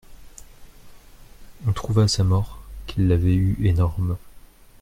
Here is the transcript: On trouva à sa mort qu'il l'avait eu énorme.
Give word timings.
On 1.67 1.73
trouva 1.73 2.01
à 2.05 2.07
sa 2.07 2.23
mort 2.23 2.57
qu'il 2.87 3.07
l'avait 3.07 3.35
eu 3.35 3.55
énorme. 3.63 4.17